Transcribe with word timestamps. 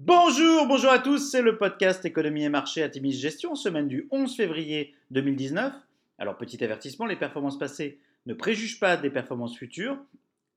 Bonjour, 0.00 0.66
bonjour 0.66 0.90
à 0.90 0.98
tous, 0.98 1.30
c'est 1.30 1.40
le 1.40 1.56
podcast 1.56 2.04
Économie 2.04 2.42
et 2.42 2.48
Marché 2.48 2.82
à 2.82 2.88
Timis 2.88 3.12
Gestion, 3.12 3.54
semaine 3.54 3.86
du 3.86 4.08
11 4.10 4.34
février 4.34 4.92
2019. 5.12 5.72
Alors 6.18 6.36
petit 6.36 6.64
avertissement, 6.64 7.06
les 7.06 7.14
performances 7.14 7.60
passées 7.60 8.00
ne 8.26 8.34
préjugent 8.34 8.80
pas 8.80 8.96
des 8.96 9.08
performances 9.08 9.56
futures. 9.56 9.96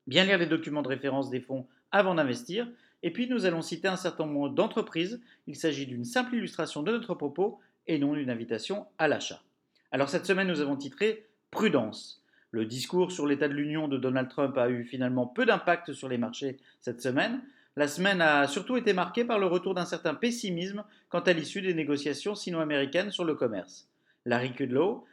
Bien 0.08 0.24
lire 0.26 0.40
les 0.40 0.48
documents 0.48 0.82
de 0.82 0.88
référence 0.88 1.30
des 1.30 1.40
fonds 1.40 1.68
avant 1.92 2.16
d'investir. 2.16 2.68
Et 3.04 3.14
puis 3.14 3.30
nous 3.30 3.46
allons 3.46 3.62
citer 3.62 3.88
un 3.88 3.96
certain 3.96 4.26
nombre 4.26 4.50
d'entreprises. 4.50 5.22
Il 5.46 5.56
s'agit 5.56 5.86
d'une 5.86 6.04
simple 6.04 6.34
illustration 6.34 6.82
de 6.82 6.92
notre 6.92 7.14
propos 7.14 7.60
et 7.86 8.00
non 8.00 8.14
d'une 8.14 8.32
invitation 8.32 8.88
à 8.98 9.08
l'achat. 9.08 9.44
Alors 9.92 10.10
cette 10.10 10.26
semaine 10.26 10.48
nous 10.48 10.62
avons 10.62 10.78
titré 10.78 11.28
Prudence. 11.52 12.24
Le 12.50 12.66
discours 12.66 13.12
sur 13.12 13.28
l'état 13.28 13.48
de 13.48 13.54
l'Union 13.54 13.88
de 13.88 13.98
Donald 13.98 14.30
Trump 14.30 14.58
a 14.58 14.72
eu 14.72 14.84
finalement 14.84 15.28
peu 15.28 15.46
d'impact 15.46 15.94
sur 15.94 16.10
les 16.10 16.18
marchés 16.18 16.58
cette 16.82 17.04
semaine. 17.04 17.44
La 17.78 17.88
semaine 17.88 18.22
a 18.22 18.48
surtout 18.48 18.76
été 18.76 18.92
marquée 18.92 19.24
par 19.24 19.38
le 19.38 19.46
retour 19.46 19.76
d'un 19.76 19.86
certain 19.86 20.16
pessimisme 20.16 20.84
quant 21.10 21.20
à 21.20 21.32
l'issue 21.32 21.62
des 21.62 21.76
négociations 21.76 22.34
sino-américaines 22.34 23.12
sur 23.12 23.24
le 23.24 23.36
commerce. 23.36 23.88
Larry 24.26 24.52
Kudlow, 24.52 25.06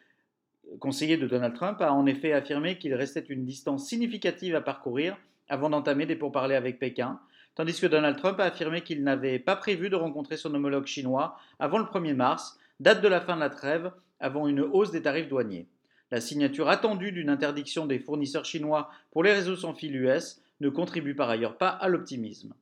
conseiller 0.81 1.19
de 1.19 1.27
Donald 1.27 1.55
Trump, 1.55 1.83
a 1.83 1.93
en 1.93 2.07
effet 2.07 2.33
affirmé 2.33 2.79
qu'il 2.79 2.95
restait 2.95 3.27
une 3.29 3.45
distance 3.45 3.87
significative 3.87 4.57
à 4.57 4.63
parcourir 4.63 5.19
avant 5.51 5.69
d'entamer 5.69 6.07
des 6.07 6.17
pourparlers 6.17 6.57
avec 6.57 6.79
Pékin, 6.79 7.21
tandis 7.55 7.79
que 7.79 7.87
Donald 7.87 8.17
Trump 8.17 8.41
a 8.41 8.45
affirmé 8.45 8.81
qu'il 8.81 9.05
n'avait 9.05 9.39
pas 9.39 9.57
prévu 9.57 9.91
de 9.91 9.97
rencontrer 9.97 10.39
son 10.39 10.55
homologue 10.55 10.87
chinois 10.87 11.37
avant 11.59 11.77
le 11.77 11.85
1er 11.85 12.15
mars, 12.15 12.59
date 12.81 13.03
de 13.03 13.09
la 13.09 13.21
fin 13.21 13.35
de 13.35 13.41
la 13.41 13.51
trêve, 13.51 13.93
avant 14.21 14.49
une 14.49 14.63
hausse 14.63 14.91
des 14.91 15.03
tarifs 15.03 15.29
douaniers. 15.29 15.69
La 16.11 16.23
signature 16.23 16.71
attendue 16.71 17.13
d'une 17.13 17.29
interdiction 17.29 17.85
des 17.85 17.99
fournisseurs 17.99 18.47
chinois 18.47 18.89
pour 19.11 19.23
les 19.23 19.35
réseaux 19.35 19.57
sans 19.57 19.75
fil 19.75 19.95
US 19.97 20.41
ne 20.61 20.69
contribue 20.69 21.15
par 21.15 21.31
ailleurs 21.31 21.59
pas 21.59 21.69
à 21.69 21.89
l'optimisme. 21.89 22.55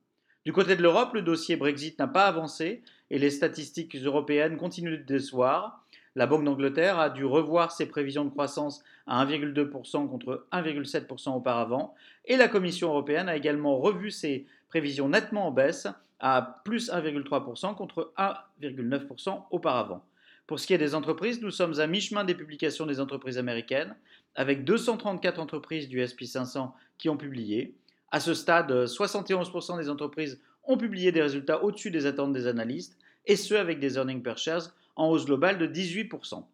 Du 0.45 0.53
côté 0.53 0.75
de 0.75 0.83
l'Europe, 0.83 1.15
le 1.15 1.23
dossier 1.23 1.57
Brexit 1.57 1.99
n'a 1.99 2.09
pas 2.09 2.27
avancé 2.27 2.83
et 3.11 3.19
les 3.19 3.31
statistiques 3.31 3.95
européennes 3.95 4.57
continuent 4.57 4.99
de 4.99 5.05
décevoir. 5.05 5.85
La 6.17 6.27
Banque 6.27 6.45
d'Angleterre 6.45 6.99
a 6.99 7.11
dû 7.11 7.25
revoir 7.25 7.71
ses 7.71 7.87
prévisions 7.87 8.25
de 8.25 8.31
croissance 8.31 8.83
à 9.07 9.25
1,2% 9.25 10.09
contre 10.09 10.47
1,7% 10.53 11.37
auparavant 11.37 11.95
et 12.25 12.37
la 12.37 12.49
Commission 12.49 12.89
européenne 12.89 13.29
a 13.29 13.37
également 13.37 13.79
revu 13.79 14.11
ses 14.11 14.47
prévisions 14.69 15.09
nettement 15.09 15.47
en 15.47 15.53
baisse 15.53 15.87
à 16.19 16.61
plus 16.65 16.91
1,3% 16.91 17.75
contre 17.75 18.13
1,9% 18.19 19.45
auparavant. 19.51 20.05
Pour 20.47 20.59
ce 20.59 20.67
qui 20.67 20.75
est 20.75 20.79
des 20.79 20.95
entreprises, 20.95 21.41
nous 21.41 21.51
sommes 21.51 21.79
à 21.81 21.87
mi-chemin 21.87 22.25
des 22.25 22.35
publications 22.35 22.85
des 22.85 23.01
entreprises 23.01 23.39
américaines, 23.39 23.95
avec 24.35 24.65
234 24.65 25.41
entreprises 25.41 25.89
du 25.89 26.01
SP500 26.01 26.73
qui 26.99 27.09
ont 27.09 27.17
publié. 27.17 27.75
À 28.13 28.21
ce 28.21 28.35
stade, 28.35 28.71
71% 28.71 29.79
des 29.79 29.89
entreprises 29.89 30.39
ont 30.65 30.77
publié 30.77 31.13
des 31.13 31.23
résultats 31.23 31.65
au-dessus 31.65 31.91
des 31.91 32.05
attentes 32.05 32.35
des 32.35 32.47
analystes, 32.47 32.99
et 33.25 33.37
ce 33.37 33.55
avec 33.55 33.81
des 33.81 33.97
earnings 33.97 34.23
per 34.23 34.37
shares 34.37 34.75
en 34.97 35.09
hausse 35.09 35.25
globale 35.25 35.57
de 35.57 35.67
18%. 35.67 36.45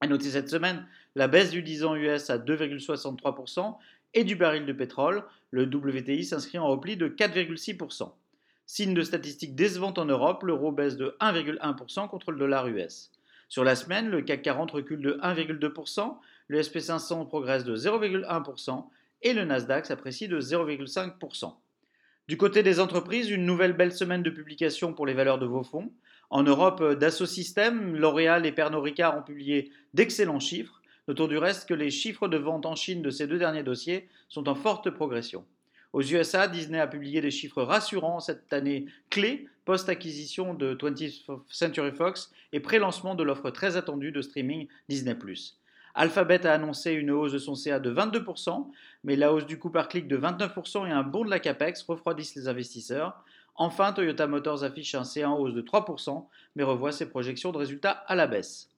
À 0.00 0.06
noter 0.06 0.30
cette 0.30 0.48
semaine 0.48 0.86
la 1.16 1.26
baisse 1.26 1.50
du 1.50 1.64
10 1.64 1.84
ans 1.84 1.96
US 1.96 2.30
à 2.30 2.38
2,63% 2.38 3.76
et 4.14 4.22
du 4.22 4.36
baril 4.36 4.66
de 4.66 4.72
pétrole, 4.72 5.24
le 5.50 5.64
WTI 5.64 6.24
s'inscrit 6.24 6.58
en 6.58 6.68
repli 6.68 6.96
de 6.96 7.08
4,6%. 7.08 8.12
Signe 8.66 8.94
de 8.94 9.02
statistiques 9.02 9.56
décevantes 9.56 9.98
en 9.98 10.04
Europe, 10.04 10.44
l'euro 10.44 10.70
baisse 10.70 10.96
de 10.96 11.16
1,1% 11.20 12.08
contre 12.08 12.30
le 12.30 12.38
dollar 12.38 12.68
US. 12.68 13.10
Sur 13.48 13.64
la 13.64 13.74
semaine, 13.74 14.10
le 14.10 14.22
CAC 14.22 14.42
40 14.42 14.70
recule 14.70 15.02
de 15.02 15.18
1,2%, 15.22 16.16
le 16.48 16.60
SP500 16.60 17.26
progresse 17.26 17.64
de 17.64 17.76
0,1% 17.76 18.84
et 19.24 19.32
le 19.32 19.44
Nasdaq 19.44 19.86
s'apprécie 19.86 20.28
de 20.28 20.40
0,5%. 20.40 21.54
Du 22.28 22.36
côté 22.36 22.62
des 22.62 22.78
entreprises, 22.78 23.30
une 23.30 23.44
nouvelle 23.44 23.72
belle 23.72 23.92
semaine 23.92 24.22
de 24.22 24.30
publication 24.30 24.94
pour 24.94 25.06
les 25.06 25.14
valeurs 25.14 25.38
de 25.38 25.46
vos 25.46 25.64
fonds. 25.64 25.92
En 26.30 26.42
Europe, 26.42 26.82
Dassault 26.94 27.26
Systèmes, 27.26 27.96
L'Oréal 27.96 28.46
et 28.46 28.52
Pernod 28.52 28.82
Ricard 28.82 29.18
ont 29.18 29.22
publié 29.22 29.70
d'excellents 29.92 30.40
chiffres. 30.40 30.80
Notons 31.08 31.26
du 31.26 31.36
reste 31.36 31.68
que 31.68 31.74
les 31.74 31.90
chiffres 31.90 32.28
de 32.28 32.38
vente 32.38 32.64
en 32.64 32.76
Chine 32.76 33.02
de 33.02 33.10
ces 33.10 33.26
deux 33.26 33.38
derniers 33.38 33.62
dossiers 33.62 34.08
sont 34.28 34.48
en 34.48 34.54
forte 34.54 34.88
progression. 34.90 35.44
Aux 35.92 36.02
USA, 36.02 36.48
Disney 36.48 36.80
a 36.80 36.86
publié 36.86 37.20
des 37.20 37.30
chiffres 37.30 37.62
rassurants 37.62 38.20
cette 38.20 38.52
année 38.52 38.86
clé 39.10 39.48
post-acquisition 39.64 40.54
de 40.54 40.74
20th 40.74 41.40
Century 41.48 41.92
Fox 41.92 42.30
et 42.52 42.60
pré-lancement 42.60 43.14
de 43.14 43.22
l'offre 43.22 43.50
très 43.50 43.76
attendue 43.76 44.12
de 44.12 44.22
streaming 44.22 44.66
Disney⁇ 44.88 45.14
Alphabet 45.96 46.44
a 46.44 46.52
annoncé 46.54 46.92
une 46.92 47.12
hausse 47.12 47.32
de 47.32 47.38
son 47.38 47.54
CA 47.54 47.78
de 47.78 47.94
22%, 47.94 48.66
mais 49.04 49.14
la 49.14 49.32
hausse 49.32 49.46
du 49.46 49.58
coût 49.58 49.70
par 49.70 49.88
clic 49.88 50.08
de 50.08 50.18
29% 50.18 50.88
et 50.88 50.90
un 50.90 51.04
bond 51.04 51.24
de 51.24 51.30
la 51.30 51.38
CAPEX 51.38 51.82
refroidissent 51.82 52.34
les 52.34 52.48
investisseurs. 52.48 53.22
Enfin, 53.54 53.92
Toyota 53.92 54.26
Motors 54.26 54.64
affiche 54.64 54.96
un 54.96 55.04
CA 55.04 55.30
en 55.30 55.38
hausse 55.38 55.54
de 55.54 55.62
3%, 55.62 56.26
mais 56.56 56.64
revoit 56.64 56.90
ses 56.90 57.08
projections 57.08 57.52
de 57.52 57.58
résultats 57.58 57.92
à 57.92 58.16
la 58.16 58.26
baisse. 58.26 58.70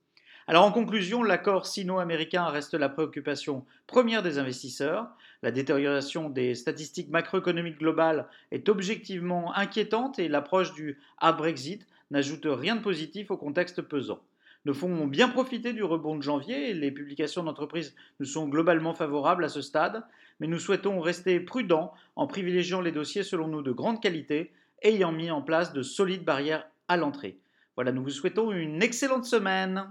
Alors 0.48 0.64
en 0.64 0.70
conclusion, 0.70 1.22
l'accord 1.22 1.66
sino-américain 1.66 2.44
reste 2.44 2.74
la 2.74 2.88
préoccupation 2.88 3.64
première 3.86 4.22
des 4.22 4.38
investisseurs. 4.38 5.08
La 5.42 5.50
détérioration 5.50 6.28
des 6.28 6.54
statistiques 6.54 7.08
macroéconomiques 7.08 7.78
globales 7.78 8.28
est 8.52 8.68
objectivement 8.68 9.56
inquiétante 9.56 10.18
et 10.18 10.28
l'approche 10.28 10.72
du 10.74 11.00
hard 11.18 11.38
Brexit 11.38 11.86
n'ajoute 12.12 12.46
rien 12.46 12.76
de 12.76 12.82
positif 12.82 13.32
au 13.32 13.36
contexte 13.36 13.82
pesant. 13.82 14.20
Nos 14.66 14.74
fonds 14.74 14.90
ont 14.90 15.06
bien 15.06 15.28
profité 15.28 15.72
du 15.72 15.84
rebond 15.84 16.16
de 16.16 16.22
janvier 16.22 16.74
les 16.74 16.90
publications 16.90 17.44
d'entreprises 17.44 17.94
nous 18.18 18.26
sont 18.26 18.48
globalement 18.48 18.94
favorables 18.94 19.44
à 19.44 19.48
ce 19.48 19.62
stade, 19.62 20.02
mais 20.40 20.48
nous 20.48 20.58
souhaitons 20.58 20.98
rester 20.98 21.38
prudents 21.38 21.92
en 22.16 22.26
privilégiant 22.26 22.80
les 22.80 22.90
dossiers 22.90 23.22
selon 23.22 23.46
nous 23.46 23.62
de 23.62 23.70
grande 23.70 24.02
qualité, 24.02 24.50
ayant 24.82 25.12
mis 25.12 25.30
en 25.30 25.40
place 25.40 25.72
de 25.72 25.84
solides 25.84 26.24
barrières 26.24 26.66
à 26.88 26.96
l'entrée. 26.96 27.38
Voilà, 27.76 27.92
nous 27.92 28.02
vous 28.02 28.10
souhaitons 28.10 28.50
une 28.50 28.82
excellente 28.82 29.24
semaine. 29.24 29.84